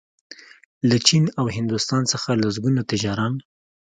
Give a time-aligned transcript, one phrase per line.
[0.89, 3.33] له چین او هندوستان څخه لسګونه تجاران